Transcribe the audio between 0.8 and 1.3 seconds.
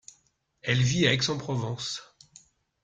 vit à